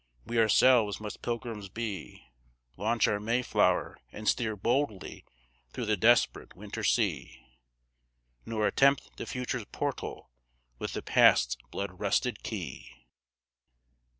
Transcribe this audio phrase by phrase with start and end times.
[0.25, 2.25] we ourselves must Pilgrims be,
[2.75, 5.23] Launch our Mayflower, and steer boldly
[5.69, 7.45] through the desperate winter sea,
[8.43, 10.31] Nor attempt the Future's portal
[10.79, 12.91] with the Past's blood rusted key.